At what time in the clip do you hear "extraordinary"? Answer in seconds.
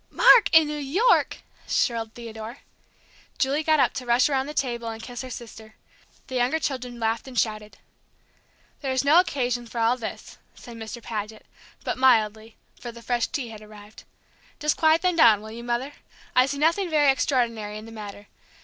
17.11-17.77